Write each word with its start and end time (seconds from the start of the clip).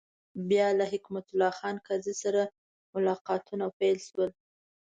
بیا 0.49 0.67
له 0.79 0.85
حکمت 0.91 1.25
الله 1.29 1.51
خان 1.59 1.75
کرزي 1.85 2.15
سره 2.23 2.41
ملاقاتونه 2.93 3.65
پیل 3.79 3.97
شول. 4.07 4.29